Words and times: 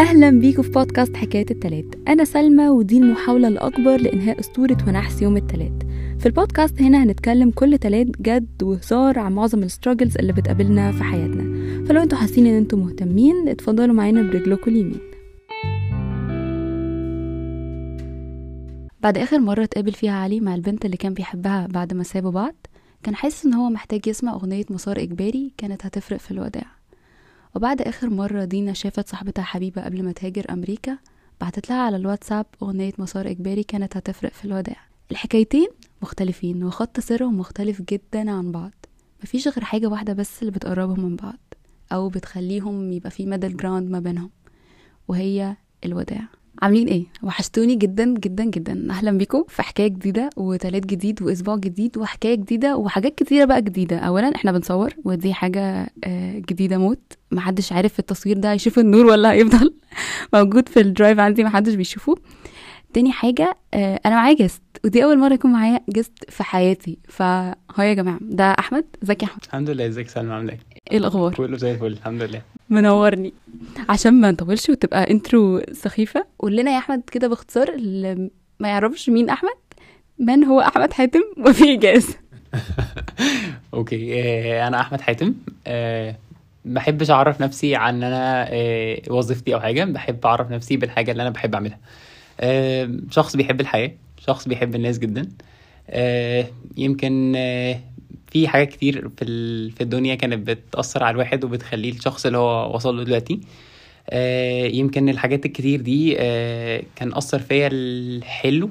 أهلا 0.00 0.30
بيكم 0.30 0.62
في 0.62 0.70
بودكاست 0.70 1.16
حكاية 1.16 1.46
التلات. 1.50 1.84
أنا 2.08 2.24
سلمى 2.24 2.68
ودي 2.68 2.98
المحاولة 2.98 3.48
الأكبر 3.48 3.96
لإنهاء 3.96 4.40
أسطورة 4.40 4.76
ونحس 4.88 5.22
يوم 5.22 5.36
التلات. 5.36 5.82
في 6.18 6.26
البودكاست 6.26 6.82
هنا 6.82 7.02
هنتكلم 7.02 7.50
كل 7.50 7.78
تلات 7.78 8.06
جد 8.06 8.62
وهزار 8.62 9.18
عن 9.18 9.32
معظم 9.32 9.62
الستراجلز 9.62 10.18
اللي 10.18 10.32
بتقابلنا 10.32 10.92
في 10.92 11.02
حياتنا. 11.04 11.42
فلو 11.86 12.02
أنتوا 12.02 12.18
حاسين 12.18 12.46
إن 12.46 12.54
أنتوا 12.54 12.78
مهتمين 12.78 13.48
اتفضلوا 13.48 13.94
معانا 13.94 14.22
برجلكم 14.22 14.70
اليمين. 14.70 15.00
بعد 19.02 19.18
آخر 19.18 19.38
مرة 19.38 19.64
اتقابل 19.64 19.92
فيها 19.92 20.12
علي 20.12 20.40
مع 20.40 20.54
البنت 20.54 20.84
اللي 20.84 20.96
كان 20.96 21.14
بيحبها 21.14 21.66
بعد 21.66 21.94
ما 21.94 22.02
سابوا 22.02 22.30
بعض 22.30 22.54
كان 23.02 23.14
حاسس 23.14 23.46
إن 23.46 23.54
هو 23.54 23.70
محتاج 23.70 24.06
يسمع 24.06 24.32
أغنية 24.34 24.64
مسار 24.70 24.98
إجباري 24.98 25.52
كانت 25.58 25.86
هتفرق 25.86 26.18
في 26.18 26.30
الوداع. 26.30 26.79
وبعد 27.56 27.82
آخر 27.82 28.10
مرة 28.10 28.44
دينا 28.44 28.72
شافت 28.72 29.08
صاحبتها 29.08 29.42
حبيبة 29.42 29.84
قبل 29.84 30.02
ما 30.04 30.12
تهاجر 30.12 30.46
أمريكا 30.50 30.98
بعتت 31.40 31.70
لها 31.70 31.78
على 31.78 31.96
الواتساب 31.96 32.46
أغنية 32.62 32.92
مسار 32.98 33.30
إجباري 33.30 33.62
كانت 33.62 33.96
هتفرق 33.96 34.32
في 34.32 34.44
الوداع. 34.44 34.76
الحكايتين 35.10 35.68
مختلفين 36.02 36.64
وخط 36.64 37.00
سيرهم 37.00 37.38
مختلف 37.38 37.82
جدا 37.82 38.30
عن 38.30 38.52
بعض. 38.52 38.72
مفيش 39.22 39.48
غير 39.48 39.64
حاجة 39.64 39.86
واحدة 39.86 40.12
بس 40.12 40.40
اللي 40.40 40.50
بتقربهم 40.52 41.00
من 41.00 41.16
بعض 41.16 41.38
أو 41.92 42.08
بتخليهم 42.08 42.92
يبقى 42.92 43.10
في 43.10 43.26
middle 43.26 43.56
ground 43.56 43.90
ما 43.90 44.00
بينهم 44.00 44.30
وهي 45.08 45.56
الوداع. 45.84 46.28
عاملين 46.62 46.88
إيه؟ 46.88 47.04
وحشتوني 47.22 47.74
جدا 47.74 48.04
جدا 48.18 48.44
جدا. 48.44 48.86
أهلا 48.90 49.10
بيكم 49.18 49.44
في 49.48 49.62
حكاية 49.62 49.88
جديدة 49.88 50.30
وتلات 50.36 50.86
جديد 50.86 51.22
وأسبوع 51.22 51.56
جديد 51.56 51.98
وحكاية 51.98 52.34
جديدة 52.34 52.76
وحاجات 52.76 53.14
كتيرة 53.14 53.44
بقى 53.44 53.62
جديدة. 53.62 53.98
اولا 53.98 54.34
إحنا 54.34 54.52
بنصور 54.52 54.90
ودي 55.04 55.34
حاجة 55.34 55.90
آه، 56.04 56.38
جديدة 56.38 56.78
موت. 56.78 57.12
محدش 57.32 57.72
عارف 57.72 57.98
التصوير 57.98 58.38
ده 58.38 58.52
هيشوف 58.52 58.78
النور 58.78 59.06
ولا 59.06 59.32
هيفضل 59.32 59.74
موجود 60.34 60.68
في 60.68 60.80
ال 60.80 60.86
drive 60.86 61.18
عندي 61.18 61.44
محدش 61.44 61.74
بيشوفه. 61.74 62.14
تاني 62.94 63.12
حاجة 63.12 63.54
آه، 63.74 64.00
أنا 64.06 64.14
معايا 64.14 64.34
guest 64.36 64.62
ودي 64.84 65.04
أول 65.04 65.18
مرة 65.18 65.34
يكون 65.34 65.52
معايا 65.52 65.80
guest 65.88 66.12
في 66.28 66.42
حياتي. 66.44 66.98
فهو 67.08 67.54
يا 67.82 67.94
جماعة 67.94 68.18
ده 68.22 68.44
أحمد 68.44 68.84
ازيك 69.02 69.22
يا 69.22 69.28
أحمد؟ 69.28 69.44
الحمد 69.44 69.70
لله 69.70 69.86
ازيك 69.86 70.08
سلمى؟ 70.08 70.32
عاملة 70.32 70.52
إيه؟ 70.52 70.60
إيه 70.92 70.98
الأخبار؟ 70.98 71.34
كله 71.34 71.56
زي 71.56 71.70
الفل 71.72 71.86
الحمد 71.86 72.22
لله. 72.22 72.42
منورني. 72.70 73.32
عشان 73.88 74.20
ما 74.20 74.30
نطولش 74.30 74.68
وتبقى 74.70 75.10
intro 75.10 75.62
سخيفة. 75.72 76.26
قول 76.38 76.56
لنا 76.56 76.70
يا 76.70 76.78
أحمد 76.78 77.02
كده 77.12 77.28
باختصار 77.28 77.68
اللي 77.68 78.30
ما 78.60 78.68
يعرفش 78.68 79.08
مين 79.10 79.30
أحمد 79.30 79.50
من 80.18 80.44
هو 80.44 80.60
أحمد 80.60 80.92
حاتم 80.92 81.20
وفي 81.46 81.72
إيجاز 81.74 82.16
okay 83.74 84.22
آه، 84.22 84.68
أنا 84.68 84.80
أحمد 84.80 85.00
حاتم. 85.00 85.34
آه، 85.66 86.16
بحبش 86.64 87.10
أعرف 87.10 87.40
نفسي 87.40 87.76
عن 87.76 88.02
أنا 88.02 88.46
آه، 88.50 89.00
وظيفتي 89.10 89.54
أو 89.54 89.60
حاجة. 89.60 89.84
بحب 89.84 90.26
أعرف 90.26 90.50
نفسي 90.50 90.76
بالحاجة 90.76 91.12
اللي 91.12 91.22
أنا 91.22 91.30
بحب 91.30 91.54
أعملها. 91.54 91.78
آه، 92.40 92.90
شخص 93.10 93.36
بيحب 93.36 93.60
الحياة 93.60 93.92
شخص 94.26 94.48
بيحب 94.48 94.74
الناس 94.74 94.98
جدا. 94.98 95.28
آه، 95.90 96.46
يمكن 96.76 97.32
آه، 97.36 97.80
في 98.30 98.48
حاجات 98.48 98.68
كتير 98.68 99.08
في 99.16 99.24
ال- 99.24 99.70
في 99.70 99.80
الدنيا 99.80 100.14
كانت 100.14 100.50
بتأثر 100.50 101.02
على 101.04 101.14
الواحد 101.14 101.44
وبتخليه 101.44 101.92
الشخص 101.92 102.26
اللي 102.26 102.38
هو 102.38 102.74
وصل 102.74 102.96
له 102.96 103.04
دلوقتي. 103.04 103.40
آه، 104.10 104.64
يمكن 104.66 105.08
الحاجات 105.08 105.46
الكتير 105.46 105.80
دي 105.80 106.16
آه، 106.18 106.82
كان 106.96 107.14
أثر 107.14 107.38
فيا 107.38 107.68
الحلو. 107.72 108.70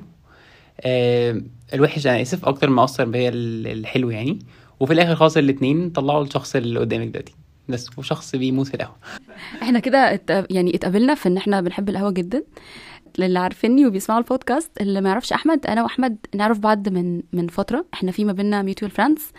آه، 0.81 1.41
الوحش 1.73 2.07
أنا 2.07 2.21
آسف 2.21 2.45
أكتر 2.45 2.69
ما 2.69 2.83
أثر 2.83 3.05
بيا 3.05 3.29
ال- 3.29 3.67
الحلو 3.67 4.09
يعني. 4.09 4.39
وفي 4.79 4.93
الآخر 4.93 5.15
خالص 5.15 5.37
الاتنين 5.37 5.89
طلعوا 5.89 6.23
الشخص 6.23 6.55
اللي 6.55 6.79
قدامك 6.79 7.07
دلوقتي. 7.07 7.33
بس 7.69 7.89
وشخص 7.97 8.35
بيموت 8.35 8.67
في 8.67 8.73
القهوة. 8.73 8.95
إحنا 9.63 9.79
كده. 9.79 10.21
يعني 10.49 10.75
اتقابلنا 10.75 11.15
في 11.15 11.29
إن 11.29 11.37
إحنا 11.37 11.61
بنحب 11.61 11.89
القهوة 11.89 12.11
جدا. 12.11 12.43
للي 13.17 13.39
عارفيني 13.39 13.85
وبيسمعوا 13.85 14.21
البودكاست 14.21 14.81
اللي 14.81 15.01
ما 15.01 15.09
يعرفش 15.09 15.33
أحمد 15.33 15.65
أنا 15.65 15.83
وأحمد 15.83 16.17
نعرف 16.35 16.59
بعض 16.59 16.89
من 16.89 17.21
من 17.33 17.47
فترة. 17.47 17.85
إحنا 17.93 18.11
في 18.11 18.25
ما 18.25 18.33
بيننا 18.33 18.61
mutual 18.61 18.91
friends 18.91 19.31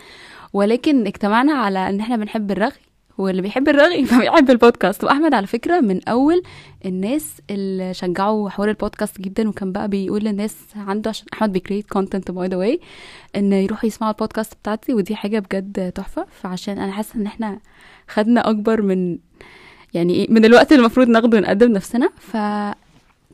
ولكن 0.52 1.06
اجتمعنا 1.06 1.52
على 1.52 1.88
إن 1.88 2.00
إحنا 2.00 2.16
بنحب 2.16 2.50
الرغي 2.50 2.80
واللي 3.18 3.42
بيحب 3.42 3.68
الرغي 3.68 4.04
فبيحب 4.10 4.50
البودكاست. 4.50 5.04
وأحمد 5.04 5.34
على 5.34 5.46
فكرة 5.46 5.80
من 5.80 6.08
أول 6.08 6.42
الناس 6.86 7.34
اللي 7.50 7.94
شجعوا 7.94 8.50
حوار 8.50 8.68
البودكاست 8.68 9.20
جدا 9.20 9.48
وكان 9.48 9.72
بقى 9.72 9.88
بيقول 9.88 10.24
للناس 10.24 10.56
عنده 10.76 11.10
عشان 11.10 11.26
أحمد 11.32 11.52
بي 11.52 11.62
create 11.62 11.90
content 11.90 12.30
by 12.30 12.48
the 12.48 12.56
way 12.56 12.80
إن 13.36 13.52
يروحوا 13.52 13.86
يسمعوا 13.86 14.12
البودكاست 14.12 14.54
بتاعتي 14.54 14.94
ودي 14.94 15.16
حاجة 15.16 15.38
بجد 15.38 15.92
تحفة. 15.92 16.26
فعشان 16.42 16.78
أنا 16.78 16.92
حاسة 16.92 17.16
إن 17.16 17.26
إحنا 17.26 17.58
خدنا 18.08 18.50
أكبر 18.50 18.82
من 18.82 19.18
يعني 19.94 20.14
إيه 20.14 20.30
من 20.30 20.44
الوقت 20.44 20.72
اللي 20.72 20.80
المفروض 20.80 21.08
ناخده 21.08 21.40
نقدم 21.40 21.72
نفسنا. 21.72 22.10
ف 22.18 22.36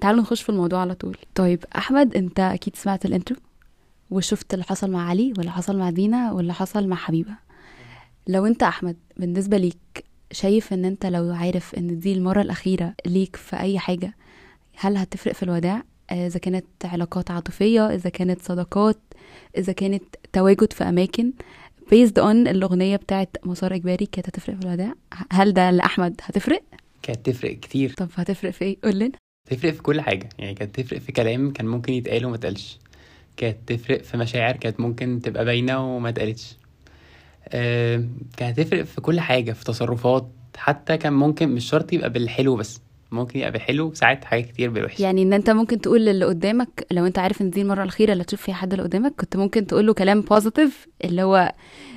تعالوا 0.00 0.20
نخش 0.22 0.42
في 0.42 0.48
الموضوع 0.48 0.80
على 0.80 0.94
طول. 0.94 1.16
طيب 1.34 1.64
أحمد 1.76 2.16
أنت 2.16 2.40
أكيد 2.40 2.76
سمعت 2.76 3.04
الانترو 3.04 3.36
وشفت 4.10 4.54
اللي 4.54 4.64
حصل 4.64 4.90
مع 4.90 5.08
علي 5.08 5.32
واللي 5.36 5.50
حصل 5.52 5.78
مع 5.78 5.90
دينا 5.90 6.32
واللي 6.32 6.54
حصل 6.54 6.88
مع 6.88 6.96
حبيبة. 6.96 7.32
لو 8.28 8.46
أنت 8.46 8.62
أحمد 8.62 8.96
بالنسبة 9.16 9.56
ليك 9.56 10.04
شايف 10.32 10.72
إن 10.72 10.84
أنت 10.84 11.06
لو 11.06 11.32
عارف 11.34 11.74
إن 11.74 11.98
دي 11.98 12.12
المرة 12.12 12.40
الأخيرة 12.42 12.94
ليك 13.06 13.36
في 13.36 13.56
أي 13.56 13.78
حاجة 13.78 14.14
هل 14.76 14.96
هتفرق 14.96 15.32
في 15.34 15.42
الوداع؟ 15.42 15.82
آه، 16.10 16.26
إذا 16.26 16.38
كانت 16.38 16.66
علاقات 16.84 17.30
عاطفية 17.30 17.86
إذا 17.94 18.10
كانت 18.10 18.42
صداقات 18.42 18.98
إذا 19.58 19.72
كانت 19.72 20.02
تواجد 20.32 20.72
في 20.72 20.84
أماكن 20.84 21.32
based 21.94 22.18
on 22.18 22.26
الأغنية 22.48 22.96
بتاعت 22.96 23.36
مسار 23.44 23.74
إجباري 23.74 24.06
كانت 24.06 24.28
هتفرق 24.28 24.56
في 24.56 24.62
الوداع؟ 24.66 24.92
هل 25.32 25.52
ده 25.52 25.70
لأحمد 25.70 26.20
هتفرق؟ 26.24 26.62
كانت 27.02 27.26
تفرق 27.30 27.52
كتير. 27.52 27.92
طب 27.96 28.08
هتفرق 28.14 28.50
في 28.50 28.64
إيه؟ 28.64 28.76
قول 28.84 28.98
لنا. 28.98 29.12
تفرق 29.46 29.72
في 29.72 29.82
كل 29.82 30.00
حاجة. 30.00 30.28
يعني 30.38 30.54
كانت 30.54 30.80
تفرق 30.80 30.98
في 31.00 31.12
كلام 31.12 31.52
كان 31.52 31.66
ممكن 31.66 31.92
يتقال 31.92 32.26
وما 32.26 32.34
اتقالش. 32.34 32.78
كانت 33.36 33.56
تفرق 33.72 34.02
في 34.02 34.16
مشاعر 34.16 34.56
كانت 34.56 34.80
ممكن 34.80 35.20
تبقى 35.24 35.44
باينة 35.44 35.96
وما 35.96 36.08
اتقالتش. 36.08 36.56
آه، 37.48 38.04
كانت 38.36 38.60
تفرق 38.60 38.82
في 38.82 39.00
كل 39.00 39.20
حاجة 39.20 39.52
في 39.52 39.64
تصرفات. 39.64 40.28
حتى 40.56 40.96
كان 40.96 41.12
ممكن 41.12 41.48
مش 41.48 41.68
شرط 41.68 41.92
يبقى 41.92 42.10
بالحلو 42.10 42.56
بس. 42.56 42.80
ممكن 43.12 43.38
يبقى 43.38 43.50
بالحلو 43.52 43.94
ساعات 43.94 44.24
حاجات 44.24 44.46
كتير 44.46 44.70
بالوحش 44.70 45.00
يعني 45.00 45.22
إن 45.22 45.32
أنت 45.32 45.50
ممكن 45.50 45.80
تقول 45.80 46.06
للي 46.06 46.24
قدامك 46.24 46.86
لو 46.90 47.06
أنت 47.06 47.18
عارف 47.18 47.42
إن 47.42 47.50
دي 47.50 47.62
المرة 47.62 47.82
الأخيرة 47.82 48.12
اللي 48.12 48.24
تشوف 48.24 48.42
فيها 48.42 48.54
حد 48.54 48.72
اللي 48.72 48.82
قدامك 48.84 49.14
كنت 49.20 49.36
ممكن 49.36 49.66
تقول 49.66 49.86
له 49.86 49.94
كلام 49.94 50.20
positive 50.20 50.86
اللي 51.04 51.22
هو 51.22 51.52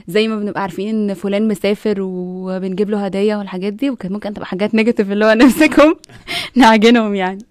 زي 0.08 0.28
ما 0.28 0.40
بنبقى 0.40 0.62
عارفين 0.62 0.90
إن 1.10 1.14
فلان 1.14 1.48
مسافر 1.48 1.96
وبنجيب 2.00 2.90
له 2.90 3.06
هدايا 3.06 3.38
والحاجات 3.38 3.74
دي 3.74 3.90
وكانت 3.90 4.14
ممكن 4.14 4.34
تبقى 4.34 4.46
حاجات 4.46 4.76
negative 4.76 5.12
اللي 5.12 5.26
هو 5.26 5.34
نمسكهم 5.42 5.96
نعجنهم 6.56 7.16
يعني. 7.16 7.46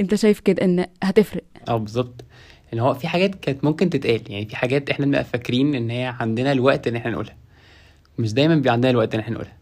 أنت 0.00 0.14
شايف 0.14 0.40
كده 0.40 0.64
إن 0.64 0.86
هتفرق؟ 1.02 1.42
آه 1.68 1.76
بالظبط. 1.76 2.24
ان 2.72 2.78
هو 2.78 2.94
في 2.94 3.08
حاجات 3.08 3.34
كانت 3.34 3.64
ممكن 3.64 3.90
تتقال 3.90 4.20
يعني 4.28 4.46
في 4.46 4.56
حاجات 4.56 4.90
إحنا 4.90 5.06
بنبقى 5.06 5.24
فاكرين 5.24 5.74
إن 5.74 5.90
هي 5.90 6.14
عندنا 6.20 6.52
الوقت 6.52 6.86
إن 6.88 6.96
إحنا 6.96 7.10
نقولها. 7.10 7.36
مش 8.18 8.32
دايما 8.32 8.54
بيبقى 8.54 8.72
عندنا 8.72 8.90
الوقت 8.90 9.14
إن 9.14 9.20
إحنا 9.20 9.34
نقولها. 9.34 9.56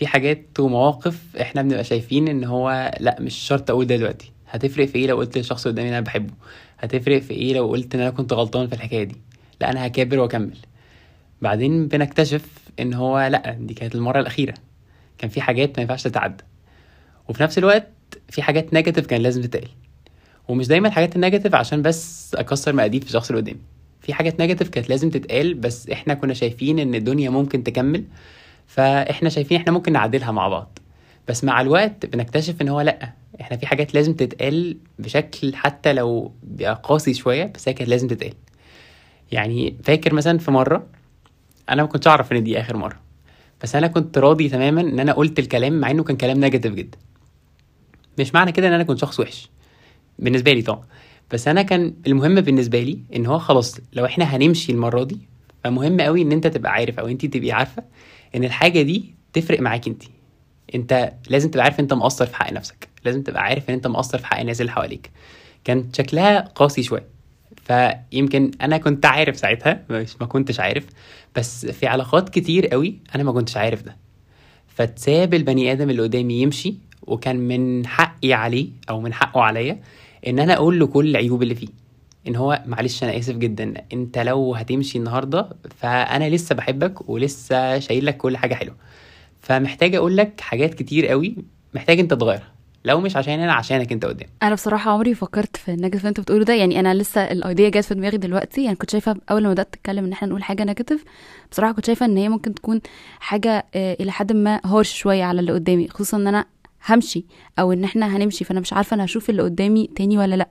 في 0.00 0.06
حاجات 0.06 0.60
ومواقف 0.60 1.36
إحنا 1.40 1.62
بنبقى 1.62 1.84
شايفين 1.84 2.28
ان 2.28 2.44
هو 2.44 2.90
لا 3.00 3.16
مش 3.20 3.34
شرط 3.34 3.70
أقول 3.70 3.86
ده 3.86 3.96
دلوقتي. 3.96 4.32
هتفرق 4.50 4.86
في 4.86 4.98
إيه 4.98 5.06
لو 5.06 5.16
قلت 5.16 5.38
للشخص 5.38 5.68
قدامي 5.68 5.88
ان 5.88 5.94
أنا 5.94 6.04
بحبه؟ 6.04 6.32
هتفرق 6.78 7.18
في 7.22 7.34
إيه 7.34 7.54
لو 7.54 7.68
قلت 7.68 7.94
ان 7.94 8.00
أنا 8.00 8.10
كنت 8.10 8.32
غلطان 8.32 8.66
في 8.66 8.72
الحكاية 8.74 9.04
دي؟ 9.04 9.16
لا 9.60 9.70
أنا 9.70 9.86
هكابر 9.86 10.18
واكمل. 10.18 10.56
بعدين 11.42 11.88
بنكتشف 11.88 12.44
ان 12.80 12.94
هو 12.94 13.26
لا 13.26 13.56
دي 13.60 13.74
كانت 13.74 13.94
المرة 13.94 14.20
الأخيرة. 14.20 14.54
كان 15.18 15.30
في 15.30 15.40
حاجات 15.40 15.76
ما 15.76 15.82
ينفعش 15.82 16.02
تتعدى. 16.02 16.44
وفي 17.28 17.42
نفس 17.42 17.58
الوقت 17.58 17.88
في 18.28 18.42
حاجات 18.42 18.74
negative 18.74 19.06
كان 19.06 19.20
لازم 19.22 19.42
تتقال. 19.42 19.68
ومش 20.48 20.66
دايما 20.68 20.88
الحاجات 20.88 21.16
ال 21.16 21.20
negative 21.20 21.54
عشان 21.54 21.82
بس 21.82 22.34
أكسر 22.34 22.72
مقاديف 22.72 23.02
في 23.02 23.08
الشخص 23.08 23.30
اللي 23.30 23.42
قدامي. 23.42 23.60
في 24.00 24.14
حاجات 24.14 24.40
negative 24.40 24.68
كانت 24.68 24.88
لازم 24.88 25.10
تتقال 25.10 25.54
بس 25.54 25.88
إحنا 25.88 26.14
كنا 26.14 26.34
شايفين 26.34 26.78
إن 26.78 26.94
الدنيا 26.94 27.30
ممكن 27.30 27.64
تكمل. 27.64 28.04
فاحنا 28.70 29.28
شايفين 29.28 29.56
إحنا 29.60 29.72
ممكن 29.72 29.92
نعدلها 29.92 30.30
مع 30.30 30.48
بعض. 30.48 30.78
بس 31.28 31.44
مع 31.44 31.60
الوقت 31.60 32.06
بنكتشف 32.06 32.62
ان 32.62 32.68
هو 32.68 32.80
لأ 32.80 33.12
إحنا 33.40 33.56
في 33.56 33.66
حاجات 33.66 33.94
لازم 33.94 34.14
تتقال 34.14 34.76
بشكل 34.98 35.54
حتى 35.54 35.92
لو 35.92 36.32
قاسي 36.82 37.14
شوية 37.14 37.52
بس 37.54 37.68
هي 37.68 37.74
كانت 37.74 37.90
لازم 37.90 38.08
تتقال. 38.08 38.34
يعني 39.32 39.76
فاكر 39.84 40.14
مثلا 40.14 40.38
في 40.38 40.50
مرة 40.50 40.86
أنا 41.70 41.82
ما 41.82 41.88
كنتش 41.88 42.06
أعرف 42.06 42.32
إن 42.32 42.44
دي 42.44 42.60
آخر 42.60 42.76
مرة. 42.76 43.00
بس 43.62 43.76
أنا 43.76 43.86
كنت 43.86 44.18
راضي 44.18 44.48
تماما 44.48 44.80
إن 44.80 45.00
أنا 45.00 45.12
قلت 45.12 45.38
الكلام 45.38 45.80
مع 45.80 45.90
إنه 45.90 46.04
كان 46.04 46.16
كلام 46.16 46.40
negative 46.40 46.74
جدا. 46.74 46.98
مش 48.18 48.34
معنى 48.34 48.52
كده 48.52 48.68
إن 48.68 48.72
أنا 48.72 48.82
كنت 48.84 48.98
شخص 48.98 49.20
وحش. 49.20 49.48
بالنسبة 50.18 50.52
لي 50.52 50.62
طبعا. 50.62 50.84
بس 51.32 51.48
أنا 51.48 51.62
كان 51.62 51.94
المهم 52.06 52.40
بالنسبة 52.40 52.80
لي 52.80 52.98
إن 53.16 53.26
هو 53.26 53.38
خلاص 53.38 53.80
لو 53.92 54.04
إحنا 54.04 54.24
هنمشي 54.24 54.72
المرة 54.72 55.04
دي 55.04 55.18
فمهم 55.64 56.00
قوي 56.00 56.22
إن 56.22 56.32
أنت 56.32 56.46
تبقى 56.46 56.72
عارف 56.72 56.98
أو 56.98 57.06
أنت 57.08 57.26
تبقي 57.26 57.52
عارفة 57.52 57.82
إن 58.36 58.44
الحاجة 58.44 58.82
دي 58.82 59.14
تفرق 59.32 59.60
معاك 59.60 59.86
انت 59.88 60.02
أنت 60.74 61.12
لازم 61.28 61.50
تبقى 61.50 61.64
عارف 61.64 61.80
أنت 61.80 61.92
مقصر 61.92 62.26
في 62.26 62.36
حق 62.36 62.52
نفسك. 62.52 62.88
لازم 63.04 63.22
تبقى 63.22 63.42
عارف 63.42 63.68
إن 63.68 63.74
أنت 63.74 63.86
مقصر 63.86 64.18
في 64.18 64.26
حق 64.26 64.40
الناس 64.40 64.60
اللي 64.60 64.72
حواليك. 64.72 65.10
كان 65.64 65.88
شكلها 65.92 66.40
قاسي 66.40 66.82
شوية. 66.82 67.06
فيمكن 67.64 68.50
أنا 68.62 68.78
كنت 68.78 69.06
عارف 69.06 69.36
ساعتها 69.36 69.84
مش 69.90 70.16
ما 70.20 70.26
كنتش 70.26 70.60
عارف. 70.60 70.86
بس 71.36 71.66
في 71.66 71.86
علاقات 71.86 72.28
كتير 72.28 72.66
قوي 72.66 72.98
أنا 73.14 73.22
ما 73.22 73.32
كنتش 73.32 73.56
عارف 73.56 73.82
ده. 73.82 73.96
فتساب 74.68 75.34
البني 75.34 75.72
آدم 75.72 75.90
اللي 75.90 76.02
قدامي 76.02 76.42
يمشي 76.42 76.74
وكان 77.02 77.36
من 77.36 77.86
حقي 77.86 78.32
عليه 78.32 78.68
أو 78.90 79.00
من 79.00 79.12
حقه 79.12 79.40
عليا 79.42 79.80
إن 80.26 80.38
أنا 80.38 80.54
أقول 80.54 80.78
له 80.78 80.86
كل 80.86 81.10
العيوب 81.10 81.42
اللي 81.42 81.54
فيه. 81.54 81.68
ان 82.26 82.36
هو 82.36 82.62
معلش 82.66 83.04
أنا 83.04 83.18
اسف 83.18 83.36
جدا 83.36 83.74
انت 83.92 84.18
لو 84.18 84.54
هتمشي 84.54 84.98
النهارده 84.98 85.48
فأنا 85.76 86.30
لسه 86.30 86.54
بحبك 86.54 87.08
ولسه 87.08 87.78
شايل 87.78 88.06
لك 88.06 88.16
كل 88.16 88.36
حاجة 88.36 88.54
حلوة. 88.54 88.76
فمحتاج 89.40 89.94
أقول 89.94 90.16
لك 90.16 90.40
حاجات 90.40 90.74
كتير 90.74 91.06
قوي 91.06 91.36
محتاج 91.74 92.00
انت 92.00 92.14
تغيرها. 92.14 92.52
لو 92.84 93.00
مش 93.00 93.16
عشان 93.16 93.40
أنا 93.40 93.52
عشانك 93.52 93.92
انت 93.92 94.04
قدام. 94.04 94.28
أنا 94.42 94.54
بصراحة 94.54 94.90
عمري 94.90 95.14
فكرت 95.14 95.56
في 95.56 95.68
ال 95.68 95.72
negative 95.72 96.00
اللي 96.00 96.08
انت 96.08 96.20
بتقوله 96.20 96.44
ده. 96.44 96.54
يعني 96.54 96.80
أنا 96.80 96.94
لسه 96.94 97.20
ال 97.20 97.30
idea 97.30 97.68
جت 97.68 97.84
في 97.84 97.94
دماغي 97.94 98.16
دلوقتي. 98.16 98.64
يعني 98.64 98.76
كنت 98.76 98.90
شايفة 98.90 99.16
أول 99.30 99.42
ما 99.42 99.50
بدأت 99.52 99.72
تتكلم 99.72 100.04
إن 100.04 100.12
إحنا 100.12 100.28
نقول 100.28 100.42
حاجة 100.42 100.64
negative 100.64 101.04
بصراحة 101.50 101.72
كنت 101.72 101.86
شايفة 101.86 102.06
إن 102.06 102.16
هي 102.16 102.28
ممكن 102.28 102.54
تكون 102.54 102.80
حاجة 103.20 103.66
آه، 103.74 103.96
إلى 104.00 104.12
حد 104.12 104.32
ما 104.32 104.60
هارش 104.64 104.92
شوية 104.98 105.24
على 105.24 105.40
اللي 105.40 105.52
قدامي 105.52 105.88
خصوصا 105.88 106.16
إن 106.16 106.26
أنا 106.26 106.44
همشي 106.86 107.26
أو 107.58 107.72
إن 107.72 107.84
إحنا 107.84 108.16
هنمشي 108.16 108.44
فأنا 108.44 108.60
مش 108.60 108.72
عارفة 108.72 108.94
أنا 108.94 109.04
هشوف 109.04 109.30
اللي 109.30 109.42
قدامي 109.42 109.86
تاني 109.96 110.18
ولا 110.18 110.34
لأ. 110.34 110.48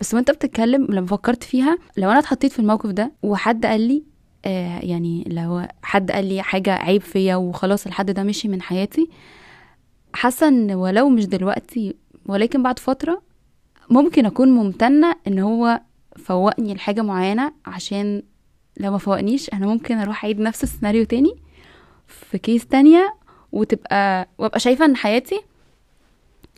بس 0.00 0.14
وأنت 0.14 0.30
بتتكلم 0.30 0.86
لما 0.90 1.06
فكرت 1.06 1.44
فيها 1.44 1.78
لو 1.96 2.10
أنا 2.10 2.18
اتحطيت 2.18 2.52
في 2.52 2.58
الموقف 2.58 2.90
ده 2.90 3.12
وحد 3.22 3.66
قال 3.66 3.80
لي 3.80 4.02
آه 4.44 4.78
يعني 4.78 5.24
لو 5.26 5.66
حد 5.82 6.10
قال 6.10 6.24
لي 6.26 6.42
حاجة 6.42 6.70
عيب 6.74 7.00
فيا 7.02 7.36
وخلاص 7.36 7.86
الحد 7.86 8.10
ده 8.10 8.22
مشي 8.22 8.48
من 8.48 8.62
حياتي 8.62 9.08
حاسة 10.14 10.48
إن 10.48 10.70
ولو 10.72 11.08
مش 11.08 11.26
دلوقتي 11.26 11.96
ولكن 12.26 12.62
بعد 12.62 12.78
فترة 12.78 13.22
ممكن 13.90 14.26
أكون 14.26 14.48
ممتنة 14.48 15.14
إن 15.26 15.38
هو 15.38 15.80
فوقني 16.16 16.74
لحاجة 16.74 17.02
معينة 17.02 17.52
عشان 17.66 18.22
لو 18.80 18.90
ما 18.90 18.98
فوقنيش 18.98 19.50
أنا 19.54 19.66
ممكن 19.66 19.98
أروح 19.98 20.24
أعيد 20.24 20.40
نفس 20.40 20.62
السيناريو 20.62 21.04
تاني 21.04 21.34
في 22.06 22.38
case 22.38 22.66
تانية 22.66 23.14
وتبقى 23.52 24.28
وأبقى 24.38 24.60
شايفة 24.60 24.84
إن 24.84 24.96
حياتي 24.96 25.40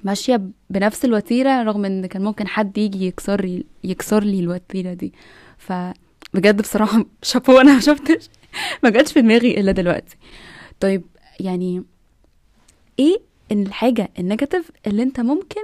ماشية 0.04 0.40
بنفس 0.70 1.04
الوتيرة 1.04 1.62
رغم 1.62 1.84
إن 1.84 2.06
كان 2.06 2.22
ممكن 2.22 2.46
حد 2.48 2.78
يجي 2.78 3.06
يكسر 3.06 3.44
لي 3.44 3.64
يكسر 3.84 4.24
لي 4.24 4.40
الوتيرة 4.40 4.92
دي. 4.94 5.12
فبجد 5.58 6.62
بصراحة 6.62 7.04
شابو 7.22 7.60
أنا 7.60 7.74
ما 7.74 7.80
شفتش 7.80 8.28
ما 8.82 8.90
جاتش 8.90 9.12
في 9.12 9.22
دماغي 9.22 9.60
إلا 9.60 9.72
دلوقتي. 9.72 10.16
طيب 10.80 11.02
يعني 11.40 11.82
إيه 12.98 13.20
ان 13.52 13.62
الحاجة 13.62 14.10
ال 14.18 14.24
negative 14.24 14.70
اللي 14.86 15.02
أنت 15.02 15.20
ممكن 15.20 15.60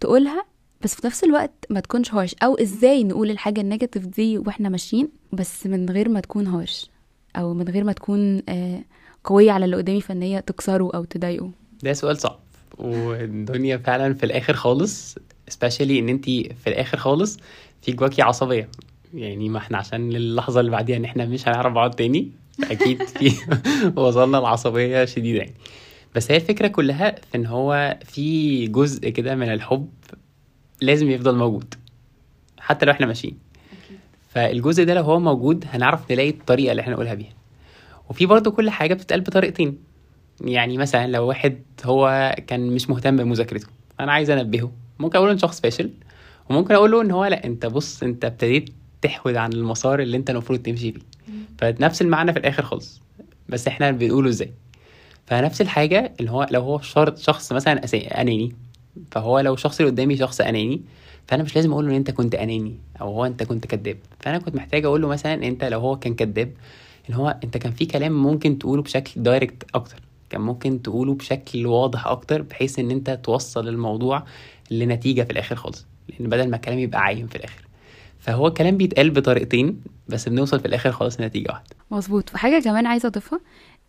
تقولها 0.00 0.44
بس 0.82 0.94
في 0.94 1.06
نفس 1.06 1.24
الوقت 1.24 1.66
ما 1.70 1.80
تكونش 1.80 2.14
harsh 2.14 2.34
أو 2.42 2.54
إزاي 2.54 3.04
نقول 3.04 3.30
الحاجة 3.30 3.60
ال 3.60 3.65
negative 3.65 4.06
دي 4.06 4.38
وإحنا 4.38 4.68
ماشيين 4.68 5.08
بس 5.32 5.66
من 5.66 5.90
غير 5.90 6.08
ما 6.08 6.20
تكون 6.20 6.46
harsh 6.46 6.90
أو 7.36 7.54
من 7.54 7.68
غير 7.68 7.84
ما 7.84 7.92
تكون 7.92 8.42
آه 8.48 8.80
قوية 9.24 9.52
على 9.52 9.64
اللي 9.64 9.76
قدامي 9.76 10.00
فإن 10.00 10.22
هي 10.22 10.42
تكسره 10.42 10.90
أو 10.94 11.04
تضايقه 11.04 11.50
ده 11.82 11.92
سؤال 11.92 12.18
صعب. 12.18 12.38
والدنيا 12.80 13.76
فعلا 13.76 14.14
في 14.14 14.26
الآخر 14.26 14.54
خالص 14.54 15.18
especially 15.50 15.80
إن 15.90 16.08
انت 16.08 16.24
في 16.24 16.66
الآخر 16.66 16.98
خالص 16.98 17.38
في 17.82 17.92
جواكي 17.92 18.22
عصبية. 18.22 18.68
يعني 19.14 19.48
ما 19.48 19.58
إحنا 19.58 19.78
عشان 19.78 20.16
اللحظه 20.16 20.60
اللي 20.60 20.70
بعديها 20.70 20.96
إن 20.96 21.04
إحنا 21.04 21.24
مش 21.26 21.48
هنعرف 21.48 21.72
بعض 21.72 21.94
تاني 21.94 22.30
أكيد 22.70 23.02
في 23.02 23.32
وصلنا 24.00 24.36
لعصبية 24.36 25.04
شديدة 25.04 25.38
يعني. 25.38 25.54
بس 26.14 26.30
هي 26.30 26.36
الفكرة 26.36 26.68
كلها 26.68 27.14
في 27.30 27.38
إن 27.38 27.46
هو 27.46 27.98
في 28.04 28.66
جزء 28.66 29.08
كده 29.08 29.34
من 29.34 29.52
الحب 29.52 29.88
لازم 30.80 31.10
يفضل 31.10 31.36
موجود 31.36 31.74
حتى 32.58 32.86
لو 32.86 32.92
إحنا 32.92 33.06
ماشيين. 33.06 33.38
فالجزء 34.28 34.84
ده 34.84 34.94
لو 34.94 35.02
هو 35.02 35.20
موجود 35.20 35.64
هنعرف 35.68 36.12
نلاقي 36.12 36.30
الطريقة 36.30 36.70
اللي 36.70 36.82
إحنا 36.82 36.92
نقولها 36.92 37.14
بيها. 37.14 37.32
وفي 38.10 38.26
برضه 38.26 38.50
كل 38.50 38.70
حاجة 38.70 38.94
بتتقال 38.94 39.20
بطريقتين. 39.20 39.78
يعني 40.44 40.78
مثلا 40.78 41.06
لو 41.06 41.26
واحد 41.26 41.62
هو 41.84 42.34
كان 42.46 42.70
مش 42.70 42.90
مهتم 42.90 43.16
بمذاكرته 43.16 43.66
أنا 44.00 44.12
عايز 44.12 44.30
أنبهه. 44.30 44.72
ممكن 44.98 45.18
أقول 45.18 45.30
ان 45.30 45.38
شخص 45.38 45.60
فاشل 45.60 45.90
وممكن 46.50 46.74
أقول 46.74 46.90
له 46.90 47.02
ان 47.02 47.10
هو 47.10 47.24
لأ 47.24 47.44
أنت 47.44 47.66
بص 47.66 48.02
أنت 48.02 48.24
ابتديت 48.24 48.70
تحود 49.02 49.36
عن 49.36 49.52
المسار 49.52 50.00
اللي 50.00 50.16
أنت 50.16 50.30
المفروض 50.30 50.58
تمشي 50.58 50.92
فيه 50.92 51.00
فنفس 51.58 52.02
المعنى 52.02 52.32
في 52.32 52.38
الآخر 52.38 52.62
خالص. 52.62 53.00
بس 53.48 53.68
إحنا 53.68 53.90
بنقوله 53.90 54.28
إزاي؟ 54.28 54.52
فنفس 55.26 55.60
الحاجة 55.60 56.12
اللي 56.20 56.30
هو 56.30 56.46
لو 56.50 56.60
هو 56.60 56.80
شرط 56.80 57.18
شخص 57.18 57.52
مثلا 57.52 57.80
أناني 58.20 58.52
فهو 59.10 59.40
لو 59.40 59.54
الشخص 59.54 59.80
اللي 59.80 59.92
قدامي 59.92 60.16
شخص 60.16 60.40
أناني 60.40 60.82
فأنا 61.28 61.42
مش 61.42 61.56
لازم 61.56 61.72
أقول 61.72 61.84
له 61.84 61.90
إن 61.90 61.96
أنت 61.96 62.10
كنت 62.10 62.34
أناني 62.34 62.78
أو 63.00 63.06
هو 63.06 63.24
أنت 63.24 63.42
كنت 63.42 63.66
كذاب. 63.66 63.96
فأنا 64.20 64.38
كنت 64.38 64.54
محتاج 64.54 64.84
أقول 64.84 65.02
له 65.02 65.08
مثلا 65.08 65.34
أنت 65.34 65.64
لو 65.64 65.80
هو 65.80 65.98
كان 65.98 66.14
كذاب 66.14 66.52
إن 67.10 67.14
هو 67.14 67.38
أنت 67.44 67.56
كان 67.56 67.72
في 67.72 67.86
كلام 67.86 68.22
ممكن 68.22 68.58
تقوله 68.58 68.82
بشكل 68.82 69.22
دايركت 69.22 69.64
أكتر. 69.74 70.09
كان 70.30 70.40
ممكن 70.40 70.82
تقوله 70.82 71.14
بشكل 71.14 71.66
واضح 71.66 72.06
أكتر 72.06 72.42
بحيث 72.42 72.78
إن 72.78 72.90
أنت 72.90 73.10
توصل 73.10 73.68
الموضوع 73.68 74.24
لنتيجة 74.70 75.22
في 75.22 75.30
الآخر 75.32 75.56
خالص. 75.56 75.86
لأن 76.08 76.28
بدل 76.28 76.50
ما 76.50 76.56
الكلام 76.56 76.78
يبقى 76.78 77.00
عايم 77.00 77.26
في 77.26 77.36
الآخر. 77.36 77.64
فهو 78.18 78.46
الكلام 78.46 78.76
بيتقال 78.76 79.10
بطريقتين 79.10 79.80
بس 80.08 80.28
بنوصل 80.28 80.60
في 80.60 80.66
الآخر 80.68 80.92
خالص 80.92 81.20
لنتيجة 81.20 81.48
واحدة. 81.50 81.76
مظبوط. 81.90 82.34
وحاجة 82.34 82.62
كمان 82.62 82.86
عايزة 82.86 83.06
أضيفها 83.06 83.40